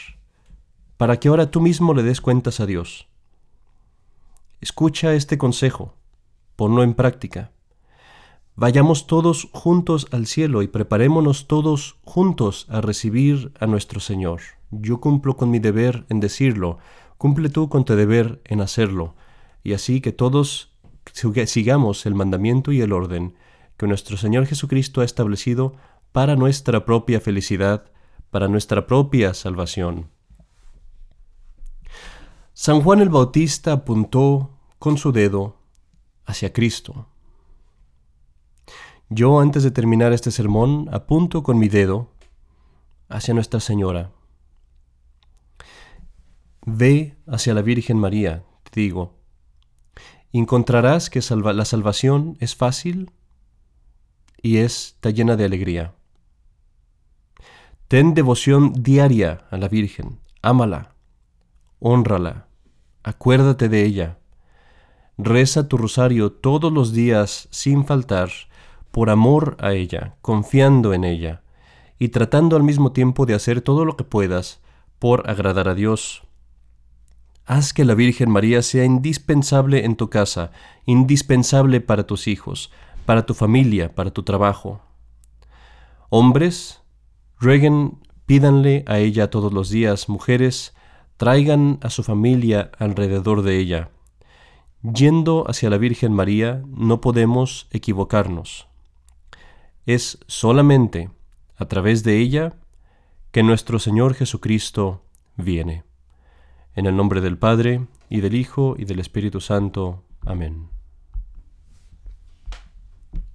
para 0.98 1.20
que 1.20 1.28
ahora 1.28 1.52
tú 1.52 1.62
mismo 1.62 1.94
le 1.94 2.02
des 2.02 2.20
cuentas 2.20 2.60
a 2.60 2.66
Dios. 2.66 3.08
Escucha 4.60 5.14
este 5.14 5.38
consejo 5.38 5.94
ponlo 6.56 6.82
en 6.82 6.96
práctica. 6.96 7.52
Vayamos 8.62 9.08
todos 9.08 9.48
juntos 9.54 10.08
al 10.12 10.28
cielo 10.28 10.62
y 10.62 10.68
preparémonos 10.68 11.48
todos 11.48 11.96
juntos 12.04 12.68
a 12.70 12.82
recibir 12.82 13.54
a 13.58 13.68
nuestro 13.68 14.02
Señor. 14.02 14.42
Yo 14.70 15.00
cumplo 15.00 15.38
con 15.38 15.50
mi 15.50 15.60
deber 15.60 16.06
en 16.10 16.20
decirlo, 16.20 16.78
cumple 17.18 17.48
tú 17.48 17.70
con 17.70 17.86
tu 17.86 17.96
deber 17.96 18.42
en 18.44 18.60
hacerlo, 18.60 19.16
y 19.64 19.72
así 19.72 20.02
que 20.02 20.12
todos 20.12 20.74
sigamos 21.46 22.06
el 22.06 22.16
mandamiento 22.16 22.74
y 22.74 22.82
el 22.82 22.92
orden 22.92 23.34
que 23.78 23.88
nuestro 23.88 24.18
Señor 24.18 24.46
Jesucristo 24.46 25.00
ha 25.00 25.06
establecido 25.06 25.78
para 26.12 26.36
nuestra 26.36 26.84
propia 26.84 27.22
felicidad, 27.22 27.86
para 28.30 28.50
nuestra 28.50 28.88
propia 28.88 29.34
salvación. 29.36 30.10
San 32.52 32.82
Juan 32.82 33.00
el 33.00 33.08
Bautista 33.08 33.72
apuntó 33.72 34.50
con 34.80 34.98
su 34.98 35.14
dedo 35.14 35.56
hacia 36.26 36.52
Cristo. 36.52 37.08
Yo 39.10 39.40
antes 39.40 39.64
de 39.64 39.72
terminar 39.72 40.14
este 40.14 40.30
sermón 40.30 40.88
apunto 40.92 41.42
con 41.42 41.58
mi 41.58 41.68
dedo 41.68 42.12
hacia 43.10 43.34
Nuestra 43.34 43.60
Señora. 43.60 44.12
Ve 46.66 47.18
hacia 47.26 47.54
la 47.56 47.64
Virgen 47.64 47.98
María, 47.98 48.44
te 48.70 48.82
digo. 48.82 49.18
Encontrarás 50.32 51.10
que 51.10 51.22
la 51.22 51.66
salvación 51.66 52.38
es 52.40 52.56
fácil 52.56 53.12
y 54.44 54.58
está 54.58 55.10
llena 55.10 55.36
de 55.36 55.46
alegría. 55.46 55.96
Ten 57.88 58.14
devoción 58.14 58.74
diaria 58.74 59.48
a 59.50 59.58
la 59.58 59.68
Virgen, 59.68 60.20
ámala, 60.44 60.94
honrala, 61.80 62.48
acuérdate 63.04 63.70
de 63.70 63.84
ella 63.84 64.20
Reza 65.22 65.68
tu 65.68 65.78
rosario 65.78 66.32
todos 66.32 66.72
los 66.72 66.94
días 66.94 67.50
sin 67.52 67.86
faltar, 67.86 68.30
por 68.92 69.10
amor 69.10 69.58
a 69.60 69.74
ella, 69.74 70.16
confiando 70.22 70.94
en 70.94 71.04
ella, 71.04 71.42
y 71.98 72.10
tratando 72.10 72.56
al 72.56 72.64
mismo 72.64 72.92
tiempo 72.92 73.26
de 73.26 73.34
hacer 73.34 73.62
todo 73.62 73.86
lo 73.86 73.98
que 73.98 74.04
puedas 74.04 74.62
por 75.00 75.30
agradar 75.30 75.68
a 75.68 75.76
Dios. 75.76 76.24
Haz 77.46 77.74
que 77.74 77.86
la 77.86 77.96
Virgen 77.96 78.30
María 78.30 78.62
sea 78.62 78.86
indispensable 78.86 79.86
en 79.86 79.96
tu 79.96 80.10
casa, 80.10 80.52
indispensable 80.86 81.82
para 81.82 82.06
tus 82.06 82.28
hijos, 82.28 82.72
para 83.06 83.26
tu 83.26 83.34
familia, 83.34 83.94
para 83.96 84.12
tu 84.12 84.24
trabajo. 84.24 84.82
Hombres, 86.10 86.82
rueguen, 87.40 88.00
pídanle 88.26 88.84
a 88.88 89.00
ella 89.00 89.30
todos 89.30 89.52
los 89.52 89.70
días, 89.70 90.10
mujeres, 90.10 90.74
traigan 91.18 91.80
a 91.82 91.90
su 91.90 92.04
familia 92.04 92.72
alrededor 92.80 93.42
de 93.42 93.58
ella 93.58 93.90
Yendo 94.82 95.44
hacia 95.50 95.70
la 95.70 95.78
Virgen 95.78 96.14
María 96.14 96.64
no 96.66 97.02
podemos 97.02 97.68
equivocarnos. 97.72 98.69
Es 99.90 100.20
solamente 100.28 101.10
a 101.58 101.66
través 101.66 102.04
de 102.04 102.20
ella 102.20 102.54
que 103.32 103.42
nuestro 103.42 103.80
Señor 103.80 104.14
Jesucristo 104.14 105.02
viene. 105.36 105.84
En 106.76 106.86
el 106.86 106.96
nombre 106.96 107.22
del 107.22 107.40
Padre, 107.40 107.88
y 108.08 108.22
del 108.22 108.36
Hijo, 108.36 108.76
y 108.78 108.86
del 108.86 109.00
Espíritu 109.00 109.42
Santo. 109.42 110.04
Amén. 110.28 110.68